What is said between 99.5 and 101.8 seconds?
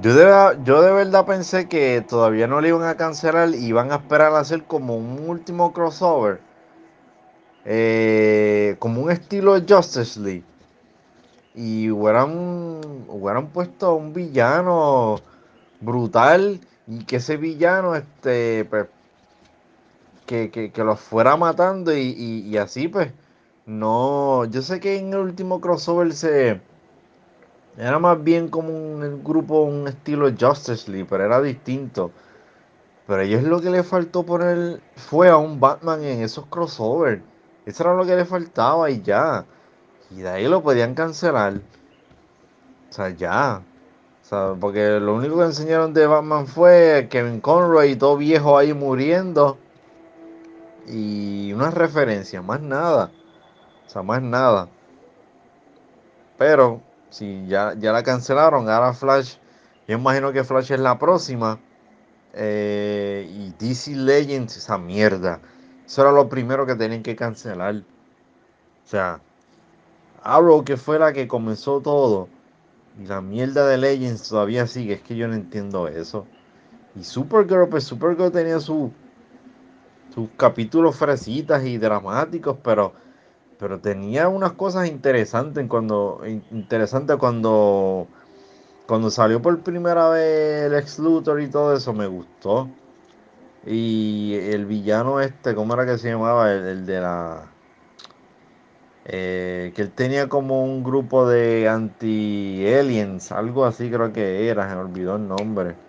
que él tenía como un grupo de